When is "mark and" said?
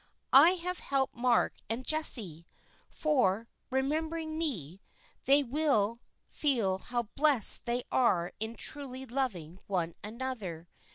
1.15-1.85